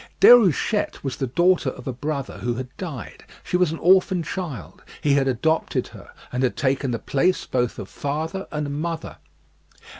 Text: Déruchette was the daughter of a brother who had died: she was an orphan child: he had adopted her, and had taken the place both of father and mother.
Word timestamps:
Déruchette 0.19 1.03
was 1.03 1.17
the 1.17 1.27
daughter 1.27 1.69
of 1.69 1.85
a 1.87 1.93
brother 1.93 2.39
who 2.39 2.55
had 2.55 2.75
died: 2.75 3.23
she 3.43 3.55
was 3.55 3.71
an 3.71 3.77
orphan 3.77 4.23
child: 4.23 4.81
he 4.99 5.13
had 5.13 5.27
adopted 5.27 5.89
her, 5.89 6.09
and 6.31 6.41
had 6.41 6.57
taken 6.57 6.89
the 6.89 6.97
place 6.97 7.45
both 7.45 7.77
of 7.77 7.87
father 7.87 8.47
and 8.51 8.81
mother. 8.81 9.17